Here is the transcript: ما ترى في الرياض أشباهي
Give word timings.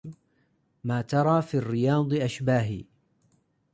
ما 0.83 1.01
ترى 1.01 1.41
في 1.41 1.57
الرياض 1.57 2.13
أشباهي 2.13 2.85